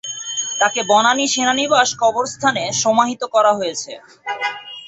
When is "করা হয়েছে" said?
3.33-3.91